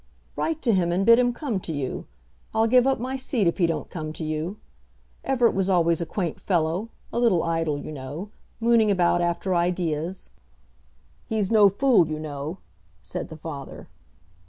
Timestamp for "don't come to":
3.67-4.23